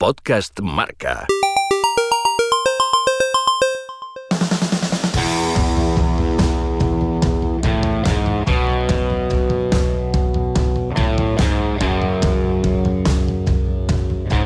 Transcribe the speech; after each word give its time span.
Podcast 0.00 0.58
Marca. 0.62 1.26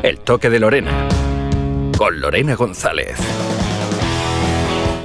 El 0.03 0.19
toque 0.19 0.49
de 0.49 0.59
Lorena. 0.59 1.07
Con 1.97 2.19
Lorena 2.19 2.55
González. 2.55 3.17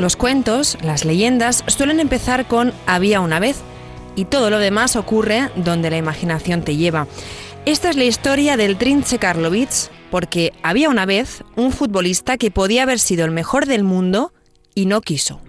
Los 0.00 0.16
cuentos, 0.16 0.78
las 0.82 1.04
leyendas, 1.04 1.62
suelen 1.68 2.00
empezar 2.00 2.48
con 2.48 2.72
había 2.86 3.20
una 3.20 3.38
vez 3.38 3.60
y 4.16 4.24
todo 4.24 4.50
lo 4.50 4.58
demás 4.58 4.96
ocurre 4.96 5.48
donde 5.54 5.90
la 5.90 5.98
imaginación 5.98 6.62
te 6.62 6.74
lleva. 6.74 7.06
Esta 7.66 7.90
es 7.90 7.94
la 7.94 8.02
historia 8.02 8.56
del 8.56 8.76
Trinche 8.76 9.18
Karlovich, 9.18 9.90
porque 10.10 10.52
había 10.62 10.88
una 10.88 11.06
vez 11.06 11.44
un 11.56 11.72
futbolista 11.72 12.36
que 12.36 12.50
podía 12.50 12.82
haber 12.82 12.98
sido 12.98 13.24
el 13.24 13.30
mejor 13.30 13.66
del 13.66 13.84
mundo 13.84 14.32
y 14.74 14.86
no 14.86 15.00
quiso. 15.00 15.40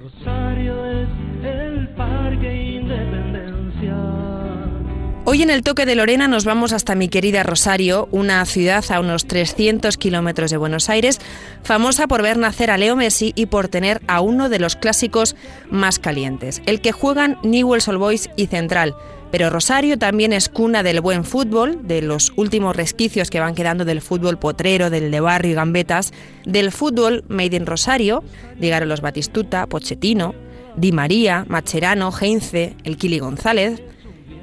Hoy 5.24 5.44
en 5.44 5.50
el 5.50 5.64
toque 5.64 5.86
de 5.86 5.96
Lorena 5.96 6.28
nos 6.28 6.44
vamos 6.46 6.74
hasta 6.74 6.94
mi 6.94 7.08
querida 7.08 7.44
Rosario, 7.44 8.10
una 8.12 8.44
ciudad 8.46 8.84
a 8.90 9.00
unos 9.00 9.28
300 9.28 9.96
kilómetros 9.96 10.52
de 10.52 10.58
Buenos 10.58 10.90
Aires, 10.90 11.20
famosa 11.64 12.08
por 12.08 12.22
ver 12.22 12.38
nacer 12.38 12.70
a 12.70 12.78
Leo 12.78 12.98
Messi 12.98 13.32
y 13.36 13.46
por 13.46 13.70
tener 13.70 14.02
a 14.08 14.20
uno 14.20 14.50
de 14.50 14.60
los 14.60 14.76
clásicos 14.76 15.38
más 15.70 16.00
calientes, 16.00 16.62
el 16.66 16.82
que 16.82 16.92
juegan 16.92 17.38
Newell's 17.44 17.88
Old 17.88 18.00
Boys 18.00 18.30
y 18.36 18.48
Central. 18.48 18.96
Pero 19.32 19.50
Rosario 19.50 19.98
también 19.98 20.34
es 20.34 20.50
cuna 20.50 20.84
del 20.84 21.02
buen 21.02 21.24
fútbol, 21.24 21.88
de 21.88 22.02
los 22.02 22.34
últimos 22.36 22.76
resquicios 22.76 23.30
que 23.30 23.40
van 23.40 23.56
quedando 23.56 23.86
del 23.86 24.02
fútbol 24.02 24.38
potrero, 24.38 24.90
del 24.90 25.10
de 25.10 25.20
barrio 25.22 25.52
y 25.52 25.56
gambetas, 25.56 26.12
del 26.46 26.72
fútbol 26.72 27.24
made 27.30 27.56
in 27.56 27.66
Rosario, 27.66 28.24
llegaron 28.60 28.90
los 28.90 29.02
Batistuta, 29.02 29.68
Pochettino, 29.68 30.36
Di 30.76 30.92
María, 30.92 31.46
Macherano, 31.48 32.12
Heinze, 32.12 32.76
el 32.84 32.98
Kili 32.98 33.20
González, 33.20 33.82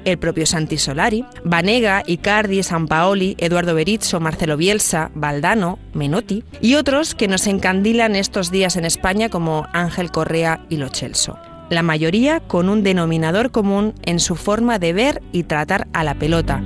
el 0.05 0.17
propio 0.17 0.45
Santi 0.45 0.77
Solari, 0.77 1.25
Vanega, 1.43 2.03
Icardi, 2.05 2.63
Sampaoli, 2.63 3.35
Eduardo 3.37 3.75
Berizzo, 3.75 4.19
Marcelo 4.19 4.57
Bielsa, 4.57 5.11
Valdano, 5.13 5.79
Menotti 5.93 6.43
y 6.61 6.75
otros 6.75 7.15
que 7.15 7.27
nos 7.27 7.47
encandilan 7.47 8.15
estos 8.15 8.51
días 8.51 8.75
en 8.75 8.85
España 8.85 9.29
como 9.29 9.67
Ángel 9.73 10.11
Correa 10.11 10.65
y 10.69 10.77
Lo 10.77 10.89
Celso. 10.89 11.37
La 11.69 11.83
mayoría 11.83 12.39
con 12.39 12.67
un 12.69 12.83
denominador 12.83 13.51
común 13.51 13.93
en 14.03 14.19
su 14.19 14.35
forma 14.35 14.79
de 14.79 14.93
ver 14.93 15.21
y 15.31 15.43
tratar 15.43 15.87
a 15.93 16.03
la 16.03 16.15
pelota. 16.15 16.63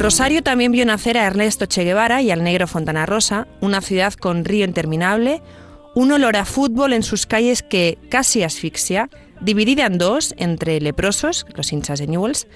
Rosario 0.00 0.42
también 0.42 0.72
vio 0.72 0.86
nacer 0.86 1.18
a 1.18 1.26
Ernesto 1.26 1.66
Che 1.66 1.84
Guevara 1.84 2.22
y 2.22 2.30
al 2.30 2.42
negro 2.42 2.66
Fontana 2.66 3.04
Rosa, 3.04 3.46
una 3.60 3.82
ciudad 3.82 4.14
con 4.14 4.46
río 4.46 4.64
interminable, 4.64 5.42
un 5.94 6.10
olor 6.10 6.36
a 6.36 6.46
fútbol 6.46 6.94
en 6.94 7.02
sus 7.02 7.26
calles 7.26 7.62
que 7.62 7.98
casi 8.10 8.42
asfixia, 8.42 9.10
dividida 9.42 9.84
en 9.84 9.98
dos 9.98 10.34
entre 10.38 10.80
leprosos, 10.80 11.44
los 11.54 11.70
hinchas 11.72 11.98
de 11.98 12.06
Newells, 12.06 12.46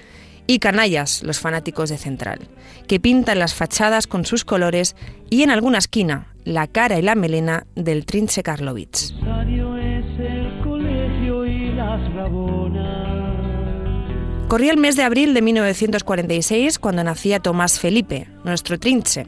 y 0.47 0.59
canallas, 0.59 1.23
los 1.23 1.39
fanáticos 1.39 1.89
de 1.89 1.97
Central, 1.97 2.47
que 2.87 2.99
pintan 2.99 3.39
las 3.39 3.53
fachadas 3.53 4.07
con 4.07 4.25
sus 4.25 4.45
colores 4.45 4.95
y 5.29 5.43
en 5.43 5.51
alguna 5.51 5.77
esquina 5.77 6.27
la 6.43 6.67
cara 6.67 6.99
y 6.99 7.01
la 7.01 7.15
melena 7.15 7.65
del 7.75 8.05
Trinche 8.05 8.43
Karlovich. 8.43 9.13
Corría 14.47 14.71
el 14.71 14.77
mes 14.77 14.95
de 14.95 15.03
abril 15.03 15.33
de 15.33 15.41
1946 15.41 16.77
cuando 16.77 17.03
nacía 17.03 17.39
Tomás 17.39 17.79
Felipe, 17.79 18.27
nuestro 18.43 18.79
trinche, 18.79 19.25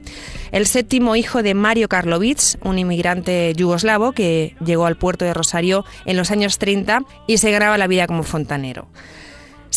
el 0.52 0.68
séptimo 0.68 1.16
hijo 1.16 1.42
de 1.42 1.56
Mario 1.56 1.90
Karlovich, 1.90 2.56
un 2.64 2.78
inmigrante 2.78 3.52
yugoslavo 3.56 4.12
que 4.12 4.56
llegó 4.64 4.86
al 4.86 4.96
puerto 4.96 5.26
de 5.26 5.34
Rosario 5.34 5.86
en 6.06 6.18
los 6.18 6.30
años 6.30 6.60
30 6.60 7.02
y 7.26 7.40
se 7.40 7.50
ganaba 7.50 7.80
la 7.80 7.88
vida 7.88 8.06
como 8.06 8.22
fontanero. 8.22 8.88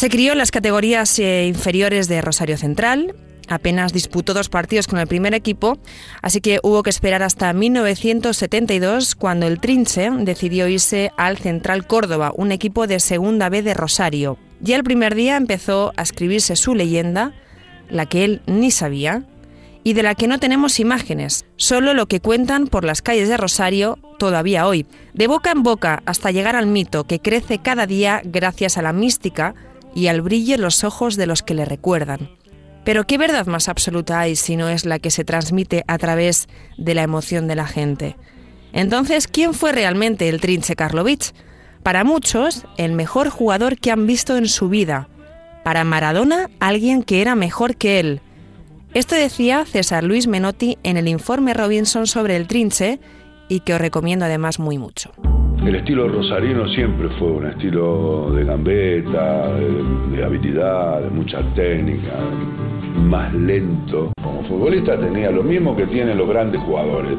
Se 0.00 0.08
crió 0.08 0.32
en 0.32 0.38
las 0.38 0.50
categorías 0.50 1.18
eh, 1.18 1.44
inferiores 1.46 2.08
de 2.08 2.22
Rosario 2.22 2.56
Central, 2.56 3.14
apenas 3.48 3.92
disputó 3.92 4.32
dos 4.32 4.48
partidos 4.48 4.86
con 4.86 4.98
el 4.98 5.06
primer 5.06 5.34
equipo, 5.34 5.76
así 6.22 6.40
que 6.40 6.58
hubo 6.62 6.82
que 6.82 6.88
esperar 6.88 7.22
hasta 7.22 7.52
1972 7.52 9.14
cuando 9.14 9.46
el 9.46 9.60
Trinche 9.60 10.08
decidió 10.10 10.68
irse 10.68 11.12
al 11.18 11.36
Central 11.36 11.86
Córdoba, 11.86 12.32
un 12.34 12.50
equipo 12.50 12.86
de 12.86 12.98
segunda 12.98 13.50
B 13.50 13.60
de 13.60 13.74
Rosario. 13.74 14.38
Ya 14.62 14.76
el 14.76 14.84
primer 14.84 15.14
día 15.14 15.36
empezó 15.36 15.92
a 15.98 16.02
escribirse 16.02 16.56
su 16.56 16.74
leyenda, 16.74 17.34
la 17.90 18.06
que 18.06 18.24
él 18.24 18.40
ni 18.46 18.70
sabía, 18.70 19.24
y 19.84 19.92
de 19.92 20.02
la 20.02 20.14
que 20.14 20.28
no 20.28 20.40
tenemos 20.40 20.80
imágenes, 20.80 21.44
solo 21.56 21.92
lo 21.92 22.06
que 22.06 22.20
cuentan 22.20 22.68
por 22.68 22.84
las 22.84 23.02
calles 23.02 23.28
de 23.28 23.36
Rosario 23.36 23.98
todavía 24.18 24.66
hoy, 24.66 24.86
de 25.12 25.26
boca 25.26 25.50
en 25.50 25.62
boca 25.62 26.02
hasta 26.06 26.30
llegar 26.30 26.56
al 26.56 26.68
mito 26.68 27.04
que 27.04 27.20
crece 27.20 27.58
cada 27.58 27.86
día 27.86 28.22
gracias 28.24 28.78
a 28.78 28.82
la 28.82 28.94
mística 28.94 29.54
y 29.94 30.08
al 30.08 30.22
brillo 30.22 30.56
los 30.56 30.84
ojos 30.84 31.16
de 31.16 31.26
los 31.26 31.42
que 31.42 31.54
le 31.54 31.64
recuerdan. 31.64 32.30
Pero 32.84 33.06
¿qué 33.06 33.18
verdad 33.18 33.46
más 33.46 33.68
absoluta 33.68 34.20
hay 34.20 34.36
si 34.36 34.56
no 34.56 34.68
es 34.68 34.84
la 34.84 34.98
que 34.98 35.10
se 35.10 35.24
transmite 35.24 35.84
a 35.86 35.98
través 35.98 36.48
de 36.78 36.94
la 36.94 37.02
emoción 37.02 37.46
de 37.46 37.56
la 37.56 37.66
gente? 37.66 38.16
Entonces, 38.72 39.26
¿quién 39.26 39.54
fue 39.54 39.72
realmente 39.72 40.28
el 40.28 40.40
Trinche 40.40 40.76
Karlovich? 40.76 41.32
Para 41.82 42.04
muchos, 42.04 42.64
el 42.76 42.92
mejor 42.92 43.28
jugador 43.30 43.78
que 43.78 43.90
han 43.90 44.06
visto 44.06 44.36
en 44.36 44.48
su 44.48 44.68
vida. 44.68 45.08
Para 45.64 45.84
Maradona, 45.84 46.50
alguien 46.58 47.02
que 47.02 47.20
era 47.20 47.34
mejor 47.34 47.76
que 47.76 48.00
él. 48.00 48.20
Esto 48.94 49.14
decía 49.14 49.64
César 49.66 50.04
Luis 50.04 50.26
Menotti 50.26 50.78
en 50.82 50.96
el 50.96 51.08
informe 51.08 51.54
Robinson 51.54 52.06
sobre 52.06 52.36
el 52.36 52.46
Trinche 52.46 52.98
y 53.48 53.60
que 53.60 53.74
os 53.74 53.80
recomiendo 53.80 54.24
además 54.24 54.58
muy 54.58 54.78
mucho. 54.78 55.12
El 55.64 55.74
estilo 55.74 56.08
rosarino 56.08 56.66
siempre 56.68 57.10
fue 57.18 57.32
un 57.32 57.46
estilo 57.46 58.30
de 58.32 58.44
gambeta, 58.44 59.52
de, 59.52 60.24
habilidad, 60.24 61.02
de 61.02 61.10
mucha 61.10 61.42
técnica, 61.54 62.14
más 62.96 63.32
lento. 63.34 64.10
Como 64.22 64.42
futbolista 64.44 64.98
tenía 64.98 65.30
lo 65.30 65.42
mismo 65.42 65.76
que 65.76 65.86
tienen 65.86 66.16
los 66.16 66.28
grandes 66.28 66.62
jugadores. 66.62 67.18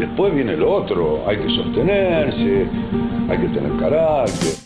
Después 0.00 0.34
viene 0.34 0.56
lo 0.56 0.72
otro, 0.72 1.22
hay 1.28 1.36
que 1.36 1.48
sostenerse, 1.48 2.66
hay 3.28 3.38
que 3.38 3.48
tener 3.48 3.72
carácter. 3.78 4.65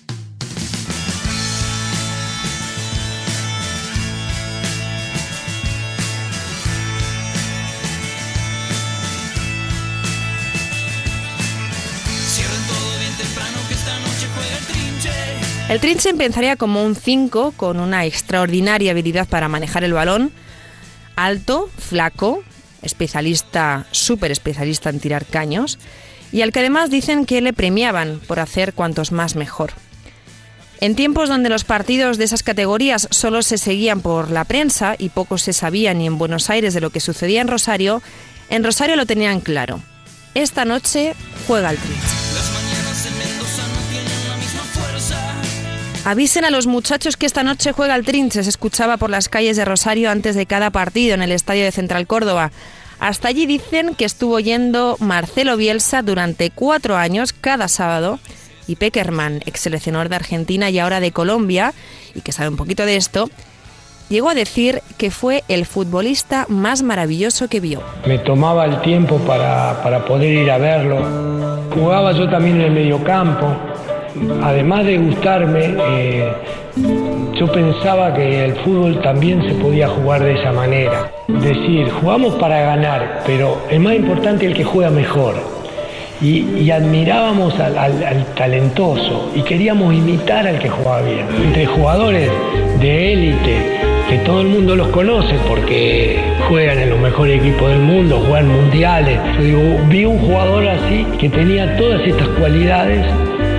El 15.70 15.78
Trinche 15.78 16.10
empezaría 16.10 16.56
como 16.56 16.84
un 16.84 16.96
5 16.96 17.54
con 17.56 17.78
una 17.78 18.04
extraordinaria 18.04 18.90
habilidad 18.90 19.28
para 19.28 19.46
manejar 19.46 19.84
el 19.84 19.92
balón, 19.92 20.32
alto, 21.14 21.70
flaco, 21.78 22.42
especialista, 22.82 23.86
súper 23.92 24.32
especialista 24.32 24.90
en 24.90 24.98
tirar 24.98 25.26
caños, 25.26 25.78
y 26.32 26.42
al 26.42 26.50
que 26.50 26.58
además 26.58 26.90
dicen 26.90 27.24
que 27.24 27.40
le 27.40 27.52
premiaban 27.52 28.20
por 28.26 28.40
hacer 28.40 28.74
cuantos 28.74 29.12
más 29.12 29.36
mejor. 29.36 29.70
En 30.80 30.96
tiempos 30.96 31.28
donde 31.28 31.50
los 31.50 31.62
partidos 31.62 32.18
de 32.18 32.24
esas 32.24 32.42
categorías 32.42 33.06
solo 33.12 33.40
se 33.42 33.56
seguían 33.56 34.00
por 34.00 34.32
la 34.32 34.44
prensa 34.46 34.96
y 34.98 35.10
poco 35.10 35.38
se 35.38 35.52
sabía 35.52 35.94
ni 35.94 36.04
en 36.04 36.18
Buenos 36.18 36.50
Aires 36.50 36.74
de 36.74 36.80
lo 36.80 36.90
que 36.90 36.98
sucedía 36.98 37.42
en 37.42 37.48
Rosario, 37.48 38.02
en 38.48 38.64
Rosario 38.64 38.96
lo 38.96 39.06
tenían 39.06 39.40
claro. 39.40 39.80
Esta 40.34 40.64
noche 40.64 41.14
juega 41.46 41.70
el 41.70 41.78
Trinche. 41.78 42.19
Avisen 46.10 46.44
a 46.44 46.50
los 46.50 46.66
muchachos 46.66 47.16
que 47.16 47.24
esta 47.24 47.44
noche 47.44 47.70
juega 47.70 47.94
el 47.94 48.04
Trinche, 48.04 48.42
se 48.42 48.50
escuchaba 48.50 48.96
por 48.96 49.10
las 49.10 49.28
calles 49.28 49.56
de 49.56 49.64
Rosario 49.64 50.10
antes 50.10 50.34
de 50.34 50.44
cada 50.44 50.70
partido 50.70 51.14
en 51.14 51.22
el 51.22 51.30
estadio 51.30 51.62
de 51.62 51.70
Central 51.70 52.08
Córdoba. 52.08 52.50
Hasta 52.98 53.28
allí 53.28 53.46
dicen 53.46 53.94
que 53.94 54.06
estuvo 54.06 54.40
yendo 54.40 54.96
Marcelo 54.98 55.56
Bielsa 55.56 56.02
durante 56.02 56.50
cuatro 56.50 56.96
años 56.96 57.32
cada 57.32 57.68
sábado 57.68 58.18
y 58.66 58.74
Peckerman, 58.74 59.40
ex 59.46 59.60
seleccionador 59.60 60.08
de 60.08 60.16
Argentina 60.16 60.68
y 60.68 60.80
ahora 60.80 60.98
de 60.98 61.12
Colombia, 61.12 61.74
y 62.12 62.22
que 62.22 62.32
sabe 62.32 62.48
un 62.48 62.56
poquito 62.56 62.84
de 62.84 62.96
esto, 62.96 63.30
llegó 64.08 64.30
a 64.30 64.34
decir 64.34 64.82
que 64.98 65.12
fue 65.12 65.44
el 65.46 65.64
futbolista 65.64 66.44
más 66.48 66.82
maravilloso 66.82 67.46
que 67.46 67.60
vio. 67.60 67.84
Me 68.04 68.18
tomaba 68.18 68.64
el 68.64 68.80
tiempo 68.80 69.18
para, 69.18 69.80
para 69.84 70.04
poder 70.04 70.32
ir 70.32 70.50
a 70.50 70.58
verlo. 70.58 71.68
Jugaba 71.72 72.10
yo 72.10 72.28
también 72.28 72.56
en 72.56 72.62
el 72.62 72.72
mediocampo 72.72 73.69
además 74.42 74.84
de 74.84 74.98
gustarme, 74.98 75.74
eh, 75.78 76.32
yo 77.38 77.50
pensaba 77.52 78.14
que 78.14 78.44
el 78.44 78.54
fútbol 78.56 79.00
también 79.00 79.42
se 79.42 79.54
podía 79.54 79.88
jugar 79.88 80.22
de 80.22 80.34
esa 80.34 80.52
manera. 80.52 81.10
Decir, 81.28 81.90
jugamos 82.00 82.34
para 82.34 82.60
ganar, 82.60 83.22
pero 83.26 83.62
el 83.70 83.80
más 83.80 83.94
importante 83.94 84.46
es 84.46 84.52
el 84.52 84.56
que 84.56 84.64
juega 84.64 84.90
mejor. 84.90 85.34
Y, 86.22 86.70
admirábamos 86.70 87.58
al, 87.58 87.78
al, 87.78 88.26
talentoso 88.36 89.30
y 89.34 89.40
queríamos 89.40 89.94
imitar 89.94 90.46
al 90.46 90.58
que 90.58 90.68
jugaba 90.68 91.00
bien. 91.00 91.26
Entre 91.42 91.64
jugadores 91.64 92.30
de 92.78 93.12
élite 93.14 93.80
que 94.10 94.18
todo 94.18 94.42
el 94.42 94.48
mundo 94.48 94.76
los 94.76 94.88
conoce 94.88 95.36
porque 95.48 96.20
juegan 96.46 96.78
en 96.78 96.90
los 96.90 96.98
mejores 96.98 97.40
equipos 97.40 97.70
del 97.70 97.78
mundo, 97.78 98.22
juegan 98.26 98.48
mundiales. 98.48 99.18
Yo 99.38 99.88
vi 99.88 100.04
un 100.04 100.18
jugador 100.18 100.68
así 100.68 101.06
que 101.18 101.30
tenía 101.30 101.76
todas 101.78 102.06
estas 102.06 102.28
cualidades 102.28 103.06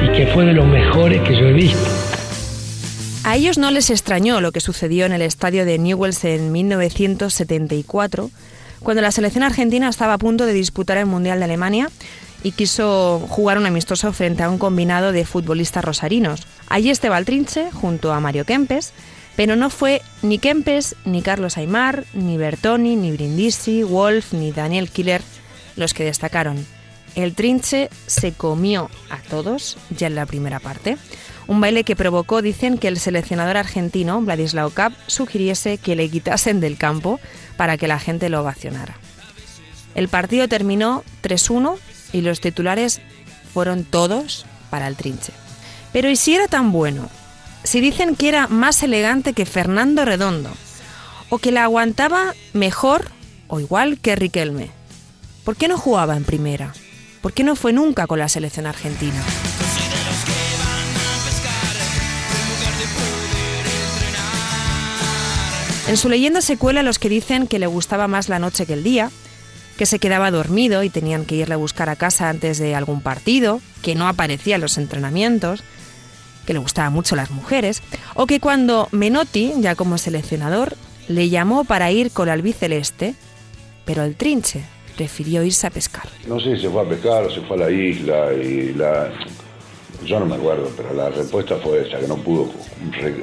y 0.03 0.12
que 0.12 0.27
fue 0.27 0.45
de 0.45 0.53
los 0.53 0.65
mejores 0.65 1.21
que 1.21 1.36
yo 1.36 1.45
he 1.48 1.53
visto. 1.53 1.89
A 3.24 3.36
ellos 3.36 3.57
no 3.57 3.69
les 3.69 3.89
extrañó 3.89 4.42
lo 4.42 4.51
que 4.51 4.59
sucedió 4.59 5.06
en 5.06 5.12
el 5.12 5.21
estadio 5.21 5.65
de 5.65 5.77
Newells 5.77 6.24
en 6.25 6.51
1974, 6.51 8.31
cuando 8.80 9.01
la 9.01 9.12
selección 9.12 9.44
argentina 9.44 9.88
estaba 9.88 10.13
a 10.13 10.18
punto 10.18 10.45
de 10.45 10.53
disputar 10.53 10.98
el 10.98 11.06
Mundial 11.06 11.39
de 11.39 11.45
Alemania 11.45 11.89
y 12.44 12.53
quiso 12.53 13.19
jugar 13.30 13.59
un 13.59 13.68
amistoso 13.68 14.12
frente 14.12 14.42
a 14.42 14.50
un 14.50 14.57
combinado 14.57 15.12
de 15.12 15.25
futbolistas 15.25 15.86
rosarinos. 15.86 16.47
Allí 16.68 16.89
estaba 16.89 17.19
el 17.19 17.25
Trinche 17.25 17.69
junto 17.71 18.12
a 18.12 18.19
Mario 18.19 18.45
Kempes, 18.45 18.94
pero 19.36 19.56
no 19.56 19.69
fue 19.69 20.01
ni 20.24 20.39
Kempes, 20.39 20.95
ni 21.06 21.21
Carlos 21.21 21.57
Aymar, 21.57 22.06
ni 22.13 22.38
Bertoni, 22.38 22.95
ni 22.95 23.12
Brindisi, 23.12 23.83
Wolf, 23.83 24.33
ni 24.33 24.51
Daniel 24.51 24.89
Killer 24.89 25.21
los 25.75 25.94
que 25.94 26.04
destacaron. 26.04 26.65
El 27.16 27.36
Trinche 27.36 27.90
se 28.08 28.31
comió 28.31 28.90
a 29.10 29.18
todos 29.18 29.78
ya 29.90 30.08
en 30.08 30.16
la 30.16 30.25
primera 30.25 30.60
parte. 30.60 30.98
Un 31.48 31.60
baile 31.60 31.84
que 31.84 31.96
provocó, 31.96 32.42
dicen, 32.42 32.78
que 32.78 32.88
el 32.88 33.00
seleccionador 33.00 33.58
argentino, 33.58 34.22
Vladislao 34.22 34.69
Kapp, 34.69 34.94
sugiriese 35.08 35.78
que 35.78 35.96
le 35.96 36.10
quitasen 36.10 36.60
del 36.60 36.78
campo 36.78 37.19
para 37.58 37.78
que 37.78 37.88
la 37.88 38.00
gente 38.00 38.30
lo 38.30 38.42
ovacionara. 38.42 38.96
El 39.96 40.08
partido 40.08 40.48
terminó 40.48 41.04
3-1 41.24 41.78
y 42.13 42.22
los 42.22 42.40
titulares 42.40 43.02
fueron 43.54 43.84
todos 43.84 44.46
para 44.69 44.88
el 44.88 44.96
trinche. 44.96 45.34
Pero 45.92 46.10
¿y 46.10 46.16
si 46.16 46.36
era 46.36 46.48
tan 46.48 46.72
bueno? 46.72 47.10
Si 47.64 47.81
dicen 47.81 48.16
que 48.16 48.30
era 48.30 48.48
más 48.48 48.81
elegante 48.84 49.34
que 49.34 49.46
Fernando 49.46 50.06
Redondo, 50.06 50.52
o 51.30 51.38
que 51.38 51.52
la 51.52 51.64
aguantaba 51.64 52.34
mejor 52.54 53.12
o 53.48 53.60
igual 53.60 54.00
que 54.00 54.16
Riquelme, 54.16 54.72
¿por 55.44 55.57
qué 55.57 55.68
no 55.68 55.78
jugaba 55.78 56.16
en 56.16 56.24
primera? 56.24 56.74
¿Por 57.21 57.33
qué 57.33 57.44
no 57.44 57.56
fue 57.56 57.71
nunca 57.71 58.07
con 58.07 58.19
la 58.19 58.27
selección 58.27 58.65
argentina? 58.65 59.23
En 65.88 65.97
su 65.97 66.09
leyenda 66.09 66.41
se 66.41 66.57
cuela 66.57 66.83
los 66.83 67.00
que 67.00 67.09
dicen 67.09 67.47
que 67.47 67.59
le 67.59 67.68
gustaba 67.68 68.07
más 68.07 68.29
la 68.29 68.39
noche 68.39 68.65
que 68.65 68.73
el 68.73 68.83
día, 68.83 69.12
que 69.77 69.85
se 69.85 70.00
quedaba 70.00 70.31
dormido 70.31 70.83
y 70.83 70.89
tenían 70.89 71.25
que 71.25 71.35
irle 71.35 71.56
a 71.56 71.57
buscar 71.57 71.89
a 71.89 71.95
casa 71.95 72.29
antes 72.29 72.57
de 72.59 72.75
algún 72.75 73.01
partido, 73.01 73.62
que 73.81 73.94
no 73.94 74.07
aparecía 74.07 74.56
en 74.56 74.62
los 74.62 74.77
entrenamientos, 74.77 75.63
que 76.45 76.53
le 76.53 76.59
gustaban 76.59 76.94
mucho 76.94 77.15
las 77.15 77.29
mujeres, 77.29 77.83
o 78.15 78.25
que 78.25 78.39
cuando 78.39 78.88
Menotti, 78.91 79.53
ya 79.57 79.75
como 79.75 79.97
seleccionador, 79.97 80.77
le 81.07 81.29
llamó 81.29 81.65
para 81.65 81.91
ir 81.91 82.12
con 82.12 82.29
el 82.29 82.33
albiceleste, 82.33 83.15
pero 83.85 84.03
el 84.03 84.15
trinche 84.15 84.63
prefirió 85.01 85.44
irse 85.44 85.65
a 85.65 85.71
pescar. 85.71 86.07
No 86.27 86.39
sé 86.39 86.56
si 86.56 86.62
se 86.62 86.69
fue 86.69 86.83
a 86.83 86.86
pescar 86.88 87.24
o 87.24 87.31
se 87.31 87.42
fue 87.42 87.57
a 87.57 87.62
la 87.62 87.71
isla 87.71 88.33
y 88.33 88.71
la... 88.74 89.12
Yo 90.06 90.19
no 90.19 90.27
me 90.27 90.36
acuerdo, 90.36 90.69
pero 90.77 90.94
la 90.94 91.09
respuesta 91.09 91.56
fue 91.56 91.88
esa, 91.88 92.00
que 92.00 92.07
no 92.07 92.18
pudo 92.18 92.51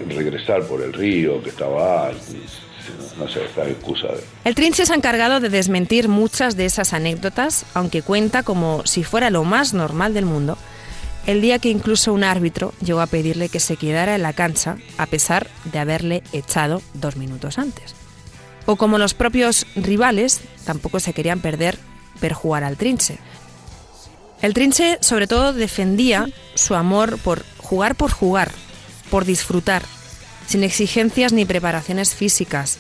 regresar 0.08 0.64
por 0.64 0.82
el 0.82 0.92
río, 0.92 1.40
que 1.40 1.50
estaba 1.50 2.10
no 3.16 3.28
sé, 3.28 3.44
esta 3.44 3.68
excusa. 3.68 4.08
El 4.44 4.56
Trinche 4.56 4.86
se 4.86 4.92
ha 4.92 4.96
encargado 4.96 5.38
de 5.38 5.50
desmentir 5.50 6.08
muchas 6.08 6.56
de 6.56 6.64
esas 6.64 6.92
anécdotas, 6.92 7.64
aunque 7.74 8.02
cuenta 8.02 8.42
como 8.42 8.84
si 8.84 9.04
fuera 9.04 9.30
lo 9.30 9.44
más 9.44 9.72
normal 9.72 10.14
del 10.14 10.24
mundo, 10.24 10.58
el 11.26 11.40
día 11.40 11.60
que 11.60 11.68
incluso 11.68 12.12
un 12.12 12.24
árbitro 12.24 12.72
llegó 12.84 13.00
a 13.00 13.06
pedirle 13.06 13.48
que 13.48 13.60
se 13.60 13.76
quedara 13.76 14.16
en 14.16 14.22
la 14.22 14.32
cancha 14.32 14.78
a 14.96 15.06
pesar 15.06 15.46
de 15.64 15.78
haberle 15.78 16.22
echado 16.32 16.82
dos 16.94 17.16
minutos 17.16 17.58
antes. 17.58 17.94
O 18.70 18.76
como 18.76 18.98
los 18.98 19.14
propios 19.14 19.66
rivales 19.76 20.42
tampoco 20.66 21.00
se 21.00 21.14
querían 21.14 21.40
perder 21.40 21.78
ver 22.20 22.34
jugar 22.34 22.64
al 22.64 22.76
Trinche. 22.76 23.16
El 24.42 24.52
Trinche 24.52 24.98
sobre 25.00 25.26
todo 25.26 25.54
defendía 25.54 26.26
su 26.54 26.74
amor 26.74 27.16
por 27.16 27.44
jugar 27.56 27.94
por 27.94 28.10
jugar, 28.10 28.50
por 29.10 29.24
disfrutar, 29.24 29.82
sin 30.46 30.64
exigencias 30.64 31.32
ni 31.32 31.46
preparaciones 31.46 32.14
físicas. 32.14 32.76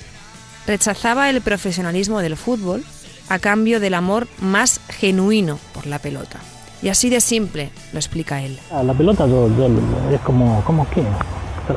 Rechazaba 0.66 1.30
el 1.30 1.40
profesionalismo 1.40 2.20
del 2.20 2.36
fútbol 2.36 2.84
a 3.30 3.38
cambio 3.38 3.80
del 3.80 3.94
amor 3.94 4.28
más 4.42 4.82
genuino 4.90 5.58
por 5.72 5.86
la 5.86 6.00
pelota. 6.00 6.38
Y 6.82 6.90
así 6.90 7.08
de 7.08 7.22
simple, 7.22 7.70
lo 7.94 7.98
explica 7.98 8.42
él. 8.42 8.58
Ah, 8.70 8.82
la 8.82 8.92
pelota 8.92 9.24
es 9.24 10.20
como, 10.20 10.62
¿cómo 10.66 10.86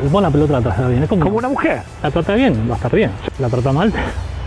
Vos 0.09 0.21
la 0.21 0.31
pelota 0.31 0.53
la 0.53 0.61
tratas 0.61 0.89
bien, 0.89 1.03
es 1.03 1.09
como, 1.09 1.29
una 1.29 1.49
mujer. 1.49 1.81
La 2.01 2.11
trata 2.11 2.33
bien, 2.33 2.67
va 2.69 2.73
a 2.73 2.77
estar 2.77 2.95
bien. 2.95 3.11
La 3.39 3.49
trata 3.49 3.71
mal, 3.71 3.93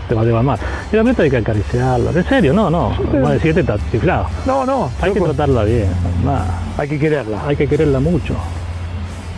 te 0.07 0.15
va 0.15 0.21
a 0.21 0.25
llevar 0.25 0.43
mal. 0.43 0.59
Y 0.91 0.95
la 0.95 1.03
pelota 1.03 1.23
hay 1.23 1.29
que 1.29 1.37
acariciarla. 1.37 2.11
En 2.11 2.25
serio, 2.25 2.53
no, 2.53 2.69
no. 2.69 2.91
Va 3.23 3.29
a 3.29 3.33
decirte 3.33 3.61
está 3.61 3.77
chiflado. 3.91 4.27
No, 4.45 4.65
no. 4.65 4.89
Hay 5.01 5.13
que 5.13 5.21
tratarla 5.21 5.63
bien. 5.63 5.89
Hay 6.77 6.87
que 6.87 6.99
quererla. 6.99 7.41
Hay 7.47 7.55
que 7.55 7.67
quererla 7.67 7.99
mucho. 7.99 8.35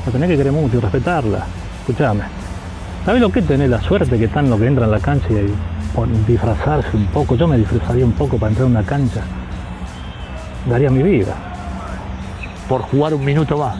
La 0.05 0.11
tenés 0.11 0.29
que 0.29 0.37
querer 0.37 0.53
mucho 0.53 0.77
y 0.77 0.79
respetarla 0.79 1.45
escúchame, 1.87 2.23
¿sabes 3.05 3.21
lo 3.21 3.31
que 3.31 3.41
tener 3.41 3.69
la 3.69 3.81
suerte 3.81 4.17
que 4.19 4.25
están 4.25 4.49
los 4.49 4.59
que 4.59 4.67
entran 4.67 4.89
a 4.89 4.91
la 4.91 4.99
cancha 4.99 5.29
y 5.29 6.29
disfrazarse 6.29 6.97
un 6.97 7.05
poco? 7.07 7.35
Yo 7.35 7.47
me 7.47 7.57
disfrazaría 7.57 8.03
un 8.03 8.11
poco 8.11 8.37
para 8.37 8.49
entrar 8.49 8.65
a 8.65 8.69
una 8.69 8.83
cancha. 8.83 9.21
Daría 10.69 10.89
mi 10.89 11.01
vida. 11.01 11.33
¿Por 12.67 12.81
jugar 12.81 13.13
un 13.13 13.23
minuto 13.23 13.57
más? 13.57 13.77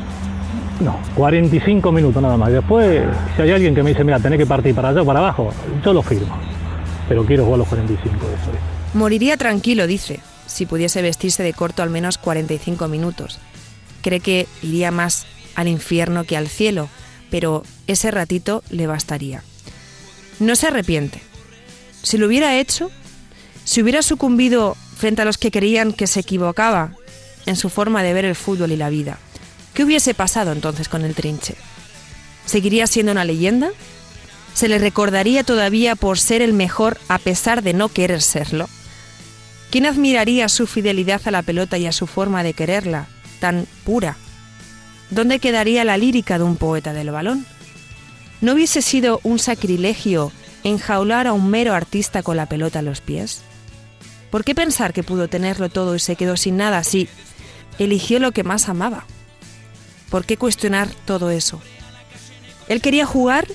No, 0.80 1.00
45 1.16 1.92
minutos 1.92 2.22
nada 2.22 2.38
más. 2.38 2.52
Después, 2.52 3.04
si 3.36 3.42
hay 3.42 3.52
alguien 3.52 3.74
que 3.74 3.82
me 3.82 3.90
dice, 3.90 4.04
mira, 4.04 4.20
tenés 4.20 4.38
que 4.38 4.46
partir 4.46 4.76
para 4.76 4.90
allá 4.90 5.02
o 5.02 5.06
para 5.06 5.20
abajo, 5.20 5.52
yo 5.84 5.94
lo 5.94 6.04
firmo. 6.04 6.38
Pero 7.10 7.26
quiero 7.26 7.46
jugar 7.46 7.60
los 7.60 7.68
45 7.68 8.28
de 8.28 8.34
eso. 8.36 8.52
Moriría 8.94 9.38
tranquilo, 9.38 9.88
dice, 9.88 10.20
si 10.46 10.66
pudiese 10.66 11.02
vestirse 11.02 11.42
de 11.44 11.54
corto 11.54 11.82
al 11.82 11.90
menos 11.90 12.18
45 12.18 12.88
minutos. 12.88 13.40
Cree 14.02 14.20
que 14.20 14.48
iría 14.62 14.92
más 14.92 15.26
al 15.56 15.68
infierno 15.68 16.24
que 16.26 16.38
al 16.38 16.48
cielo, 16.48 16.90
pero 17.32 17.64
ese 17.88 18.12
ratito 18.12 18.64
le 18.70 18.86
bastaría. 18.86 19.44
No 20.40 20.56
se 20.56 20.68
arrepiente. 20.68 21.22
Si 22.04 22.18
lo 22.18 22.28
hubiera 22.28 22.60
hecho, 22.60 22.92
si 23.64 23.82
hubiera 23.82 24.04
sucumbido 24.04 24.76
frente 24.96 25.24
a 25.24 25.26
los 25.26 25.38
que 25.38 25.52
creían 25.52 25.92
que 25.94 26.08
se 26.08 26.20
equivocaba 26.20 26.92
en 27.46 27.56
su 27.56 27.70
forma 27.70 28.04
de 28.04 28.14
ver 28.14 28.26
el 28.26 28.36
fútbol 28.36 28.72
y 28.72 28.78
la 28.78 28.90
vida, 28.90 29.18
¿qué 29.78 29.84
hubiese 29.84 30.16
pasado 30.16 30.54
entonces 30.54 30.90
con 30.90 31.06
el 31.06 31.14
trinche? 31.14 31.54
¿Seguiría 32.48 32.88
siendo 32.88 33.12
una 33.12 33.26
leyenda? 33.26 33.70
¿Se 34.56 34.68
le 34.68 34.80
recordaría 34.80 35.44
todavía 35.44 35.96
por 35.96 36.18
ser 36.18 36.42
el 36.42 36.52
mejor 36.52 36.98
a 37.10 37.20
pesar 37.20 37.62
de 37.62 37.74
no 37.74 37.90
querer 37.90 38.24
serlo? 38.24 38.68
¿Quién 39.70 39.86
admiraría 39.86 40.50
su 40.50 40.66
fidelidad 40.66 41.22
a 41.26 41.30
la 41.30 41.44
pelota 41.44 41.78
y 41.78 41.86
a 41.86 41.92
su 41.92 42.08
forma 42.08 42.42
de 42.42 42.56
quererla, 42.56 43.06
tan 43.40 43.68
pura, 43.84 44.18
¿dónde 45.12 45.38
quedaría 45.38 45.86
la 45.86 45.98
lírica 45.98 46.40
de 46.40 46.44
un 46.46 46.56
poeta 46.56 46.92
del 46.92 47.12
balón? 47.12 47.46
¿No 48.42 48.54
hubiese 48.54 48.82
sido 48.82 49.20
un 49.22 49.38
sacrilegio 49.38 50.32
enjaular 50.64 51.28
a 51.28 51.34
un 51.34 51.52
mero 51.52 51.76
artista 51.76 52.24
con 52.24 52.36
la 52.36 52.48
pelota 52.48 52.80
a 52.80 52.82
los 52.82 53.00
pies? 53.00 53.42
¿Por 54.32 54.44
qué 54.44 54.56
pensar 54.56 54.92
que 54.92 55.04
pudo 55.04 55.28
tenerlo 55.28 55.70
todo 55.70 55.94
y 55.96 56.00
se 56.00 56.16
quedó 56.16 56.36
sin 56.36 56.58
nada 56.58 56.84
si 56.84 57.08
eligió 57.78 58.18
lo 58.18 58.32
que 58.32 58.44
más 58.44 58.70
amaba? 58.70 59.06
¿Por 60.10 60.26
qué 60.26 60.38
cuestionar 60.38 60.90
todo 61.06 61.30
eso? 61.32 61.62
Él 62.68 62.82
quería 62.82 63.06
jugar 63.06 63.48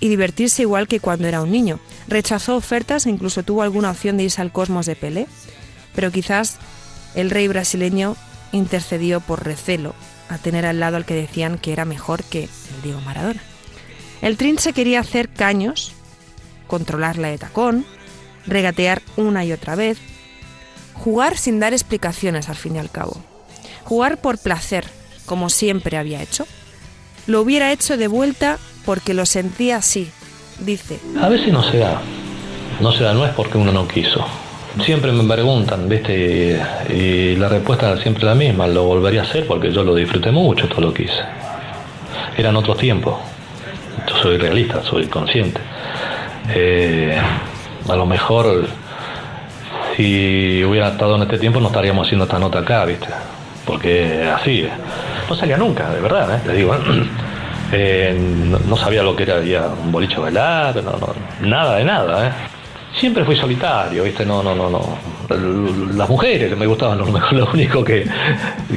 y 0.00 0.08
divertirse 0.08 0.62
igual 0.62 0.88
que 0.88 1.00
cuando 1.00 1.28
era 1.28 1.42
un 1.42 1.50
niño. 1.50 1.78
Rechazó 2.08 2.56
ofertas 2.56 3.06
e 3.06 3.10
incluso 3.10 3.42
tuvo 3.42 3.62
alguna 3.62 3.90
opción 3.90 4.16
de 4.16 4.24
irse 4.24 4.40
al 4.40 4.52
cosmos 4.52 4.86
de 4.86 4.96
Pelé, 4.96 5.26
pero 5.94 6.10
quizás 6.10 6.56
el 7.14 7.30
rey 7.30 7.48
brasileño 7.48 8.16
intercedió 8.52 9.20
por 9.20 9.44
recelo 9.44 9.94
a 10.28 10.38
tener 10.38 10.64
al 10.64 10.80
lado 10.80 10.96
al 10.96 11.04
que 11.04 11.14
decían 11.14 11.58
que 11.58 11.72
era 11.72 11.84
mejor 11.84 12.24
que 12.24 12.44
el 12.44 12.82
Diego 12.82 13.00
Maradona. 13.00 13.42
El 14.22 14.36
Trinche 14.36 14.72
quería 14.72 15.00
hacer 15.00 15.28
caños, 15.28 15.92
controlar 16.66 17.18
la 17.18 17.28
de 17.28 17.38
tacón, 17.38 17.86
regatear 18.46 19.02
una 19.16 19.44
y 19.44 19.52
otra 19.52 19.76
vez, 19.76 19.98
jugar 20.94 21.36
sin 21.36 21.58
dar 21.60 21.72
explicaciones 21.72 22.48
al 22.48 22.56
fin 22.56 22.76
y 22.76 22.78
al 22.78 22.90
cabo, 22.90 23.16
jugar 23.84 24.20
por 24.20 24.38
placer, 24.38 24.86
como 25.30 25.48
siempre 25.48 25.96
había 25.96 26.20
hecho. 26.20 26.44
Lo 27.28 27.40
hubiera 27.42 27.70
hecho 27.70 27.96
de 27.96 28.08
vuelta 28.08 28.58
porque 28.84 29.14
lo 29.14 29.24
sentía 29.26 29.76
así, 29.76 30.10
dice. 30.58 30.98
A 31.22 31.28
veces 31.28 31.52
no 31.52 31.62
se 31.62 31.78
da, 31.78 32.00
no 32.80 32.90
se 32.90 33.04
da, 33.04 33.14
no 33.14 33.24
es 33.24 33.32
porque 33.34 33.56
uno 33.56 33.70
no 33.70 33.86
quiso, 33.86 34.26
Siempre 34.84 35.12
me 35.12 35.22
preguntan, 35.32 35.88
¿viste? 35.88 36.60
Y, 36.88 37.36
la 37.36 37.48
respuesta 37.48 37.92
es 37.92 38.00
siempre 38.00 38.24
la 38.24 38.34
misma, 38.34 38.66
lo 38.66 38.84
volvería 38.84 39.20
a 39.20 39.24
hacer 39.24 39.46
porque 39.46 39.70
yo 39.70 39.84
lo 39.84 39.94
disfruté 39.94 40.32
mucho 40.32 40.66
todo 40.68 40.80
lo 40.80 40.92
que 40.92 41.04
hice. 41.04 41.22
Eran 42.36 42.56
otros 42.56 42.78
tiempos. 42.78 43.14
Yo 44.08 44.16
soy 44.22 44.36
realista, 44.36 44.82
soy 44.82 45.06
consciente. 45.06 45.60
Eh, 46.52 47.16
a 47.88 47.96
lo 47.96 48.06
mejor 48.06 48.66
si 49.96 50.64
hubiera 50.64 50.88
estado 50.88 51.14
en 51.14 51.22
este 51.22 51.38
tiempo 51.38 51.60
no 51.60 51.68
estaríamos 51.68 52.06
haciendo 52.06 52.24
esta 52.24 52.38
nota 52.40 52.60
acá, 52.60 52.84
¿viste? 52.84 53.08
Porque 53.64 54.28
así, 54.34 54.66
no 55.30 55.36
salía 55.36 55.56
nunca, 55.56 55.90
de 55.90 56.00
verdad, 56.00 56.42
¿eh? 56.46 56.52
digo. 56.52 56.76
Eh, 57.72 58.18
no, 58.66 58.76
sabía 58.76 59.00
lo 59.00 59.14
que 59.14 59.22
era 59.22 59.38
un 59.68 59.92
boliche 59.92 60.16
a 60.16 60.18
bailar, 60.18 60.82
no, 60.82 60.90
no, 60.90 61.14
nada 61.46 61.76
de 61.76 61.84
nada, 61.84 62.26
¿eh? 62.26 62.32
Siempre 62.98 63.24
fui 63.24 63.36
solitario, 63.36 64.02
¿viste? 64.02 64.26
No, 64.26 64.42
no, 64.42 64.56
no, 64.56 64.68
no. 64.68 64.98
Las 65.94 66.08
mujeres 66.08 66.58
me 66.58 66.66
gustaban, 66.66 66.98
lo, 66.98 67.06
lo 67.06 67.52
único 67.52 67.84
que, 67.84 68.04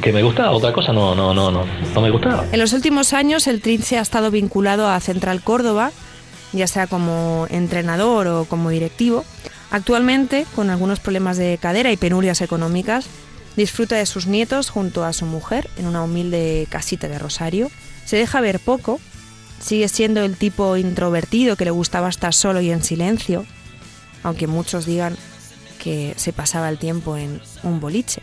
que, 0.00 0.12
me 0.12 0.22
gustaba, 0.22 0.52
otra 0.52 0.72
cosa 0.72 0.92
no, 0.92 1.12
no, 1.12 1.34
no, 1.34 1.50
no, 1.50 1.64
no 1.92 2.00
me 2.00 2.08
gustaba. 2.08 2.44
En 2.52 2.60
los 2.60 2.72
últimos 2.72 3.12
años 3.14 3.48
el 3.48 3.60
Trince 3.60 3.98
ha 3.98 4.02
estado 4.02 4.30
vinculado 4.30 4.86
a 4.88 5.00
Central 5.00 5.42
Córdoba, 5.42 5.90
ya 6.52 6.68
sea 6.68 6.86
como 6.86 7.48
entrenador 7.50 8.28
o 8.28 8.44
como 8.44 8.70
directivo. 8.70 9.24
Actualmente, 9.72 10.46
con 10.54 10.70
algunos 10.70 11.00
problemas 11.00 11.36
de 11.36 11.58
cadera 11.60 11.90
y 11.90 11.96
penurias 11.96 12.42
económicas, 12.42 13.08
disfruta 13.56 13.96
de 13.96 14.06
sus 14.06 14.26
nietos 14.26 14.70
junto 14.70 15.04
a 15.04 15.12
su 15.12 15.26
mujer 15.26 15.70
en 15.76 15.86
una 15.86 16.02
humilde 16.02 16.66
casita 16.70 17.08
de 17.08 17.18
Rosario. 17.18 17.70
Se 18.04 18.16
deja 18.16 18.40
ver 18.40 18.60
poco, 18.60 19.00
sigue 19.60 19.88
siendo 19.88 20.22
el 20.22 20.36
tipo 20.36 20.76
introvertido 20.76 21.56
que 21.56 21.64
le 21.64 21.70
gustaba 21.70 22.08
estar 22.08 22.34
solo 22.34 22.60
y 22.60 22.70
en 22.70 22.82
silencio, 22.82 23.46
aunque 24.22 24.46
muchos 24.46 24.86
digan 24.86 25.16
que 25.78 26.14
se 26.16 26.32
pasaba 26.32 26.68
el 26.68 26.78
tiempo 26.78 27.16
en 27.16 27.40
un 27.62 27.80
boliche. 27.80 28.22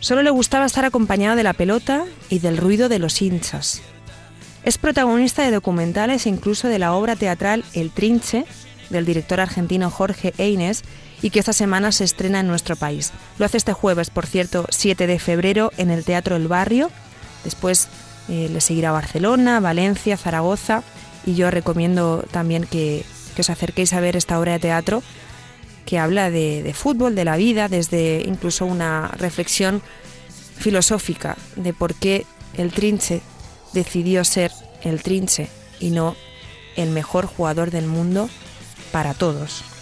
Solo 0.00 0.22
le 0.22 0.30
gustaba 0.30 0.66
estar 0.66 0.84
acompañado 0.84 1.36
de 1.36 1.42
la 1.42 1.54
pelota 1.54 2.04
y 2.28 2.38
del 2.38 2.58
ruido 2.58 2.88
de 2.88 2.98
los 2.98 3.22
hinchas. 3.22 3.82
Es 4.64 4.78
protagonista 4.78 5.42
de 5.42 5.52
documentales 5.52 6.26
e 6.26 6.28
incluso 6.28 6.68
de 6.68 6.78
la 6.78 6.92
obra 6.92 7.16
teatral 7.16 7.64
El 7.72 7.90
Trinche, 7.90 8.44
del 8.90 9.04
director 9.04 9.40
argentino 9.40 9.90
Jorge 9.90 10.34
Eines 10.38 10.82
y 11.22 11.30
que 11.30 11.38
esta 11.38 11.52
semana 11.52 11.92
se 11.92 12.04
estrena 12.04 12.40
en 12.40 12.46
nuestro 12.46 12.76
país. 12.76 13.12
Lo 13.38 13.46
hace 13.46 13.56
este 13.56 13.72
jueves, 13.72 14.10
por 14.10 14.26
cierto, 14.26 14.66
7 14.70 15.06
de 15.06 15.18
febrero 15.18 15.72
en 15.76 15.90
el 15.90 16.04
Teatro 16.04 16.36
El 16.36 16.48
Barrio. 16.48 16.90
Después 17.44 17.88
eh, 18.28 18.48
le 18.52 18.60
seguirá 18.60 18.92
Barcelona, 18.92 19.60
Valencia, 19.60 20.16
Zaragoza 20.16 20.82
y 21.24 21.34
yo 21.34 21.50
recomiendo 21.50 22.24
también 22.30 22.64
que, 22.64 23.04
os 23.38 23.50
acerquéis 23.50 23.92
a 23.92 24.00
ver 24.00 24.16
esta 24.16 24.38
obra 24.38 24.52
de 24.52 24.60
teatro 24.60 25.02
que 25.84 25.98
habla 25.98 26.30
de, 26.30 26.62
de 26.62 26.72
fútbol, 26.72 27.14
de 27.14 27.26
la 27.26 27.36
vida, 27.36 27.68
desde 27.68 28.22
incluso 28.26 28.64
una 28.64 29.08
reflexión 29.08 29.82
filosófica 30.56 31.36
de 31.54 31.74
por 31.74 31.94
qué 31.94 32.24
el 32.56 32.72
Trinche 32.72 33.20
decidió 33.74 34.24
ser 34.24 34.52
el 34.82 35.02
Trinche 35.02 35.48
y 35.78 35.90
no 35.90 36.16
el 36.76 36.90
mejor 36.90 37.26
jugador 37.26 37.70
del 37.70 37.86
mundo 37.86 38.28
para 38.90 39.14
todos. 39.14 39.75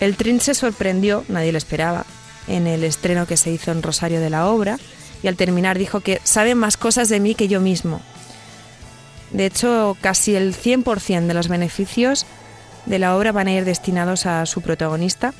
El 0.00 0.16
Trin 0.16 0.40
se 0.40 0.54
sorprendió, 0.54 1.24
nadie 1.28 1.52
lo 1.52 1.58
esperaba, 1.58 2.04
en 2.46 2.66
el 2.66 2.84
estreno 2.84 3.26
que 3.26 3.36
se 3.36 3.50
hizo 3.50 3.72
en 3.72 3.82
Rosario 3.82 4.20
de 4.20 4.30
la 4.30 4.46
obra 4.46 4.78
y 5.22 5.28
al 5.28 5.36
terminar 5.36 5.78
dijo 5.78 6.00
que 6.00 6.20
sabe 6.24 6.54
más 6.54 6.76
cosas 6.76 7.08
de 7.08 7.20
mí 7.20 7.34
que 7.34 7.48
yo 7.48 7.60
mismo. 7.60 8.00
De 9.32 9.46
hecho, 9.46 9.96
casi 10.00 10.36
el 10.36 10.54
100% 10.54 11.26
de 11.26 11.34
los 11.34 11.48
beneficios 11.48 12.26
de 12.86 12.98
la 12.98 13.16
obra 13.16 13.32
van 13.32 13.48
a 13.48 13.52
ir 13.52 13.64
destinados 13.64 14.24
a 14.24 14.46
su 14.46 14.62
protagonista, 14.62 15.34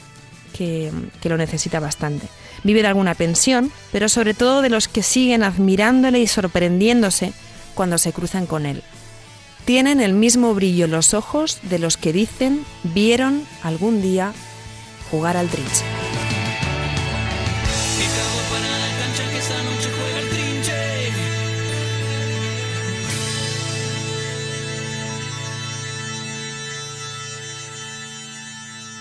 que, 0.52 0.92
que, 1.20 1.28
lo 1.28 1.36
necesita 1.36 1.78
bastante. 1.78 2.26
Vive 2.64 2.82
de 2.82 2.88
alguna 2.88 3.14
pensión, 3.14 3.70
pero 3.92 4.08
sobre 4.08 4.34
todo 4.34 4.60
de 4.60 4.70
los 4.70 4.88
que 4.88 5.02
siguen 5.02 5.42
admirándole 5.42 6.18
y 6.18 6.26
sorprendiéndose 6.26 7.32
cuando 7.74 7.96
se 7.96 8.12
cruzan 8.12 8.46
con 8.46 8.66
él 8.66 8.82
tienen 9.68 10.00
el 10.00 10.14
mismo 10.14 10.54
brillo 10.54 10.86
los 10.86 11.12
ojos 11.12 11.58
de 11.60 11.78
los 11.78 11.98
que 11.98 12.14
dicen 12.14 12.64
vieron 12.84 13.44
algún 13.62 14.00
día 14.00 14.32
jugar 15.10 15.36
al 15.36 15.48
trinche. 15.48 15.84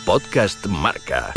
Podcast 0.06 0.66
Marca. 0.68 1.34